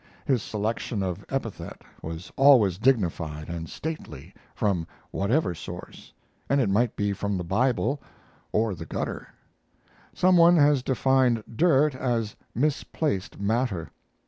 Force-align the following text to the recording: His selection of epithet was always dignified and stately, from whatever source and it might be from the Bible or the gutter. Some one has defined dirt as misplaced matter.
His 0.25 0.41
selection 0.41 1.03
of 1.03 1.23
epithet 1.29 1.83
was 2.01 2.31
always 2.35 2.79
dignified 2.79 3.49
and 3.49 3.69
stately, 3.69 4.33
from 4.55 4.87
whatever 5.11 5.53
source 5.53 6.11
and 6.49 6.59
it 6.59 6.71
might 6.71 6.95
be 6.95 7.13
from 7.13 7.37
the 7.37 7.43
Bible 7.43 8.01
or 8.51 8.73
the 8.73 8.87
gutter. 8.87 9.27
Some 10.11 10.37
one 10.37 10.57
has 10.57 10.81
defined 10.81 11.43
dirt 11.55 11.93
as 11.93 12.35
misplaced 12.55 13.39
matter. 13.39 13.91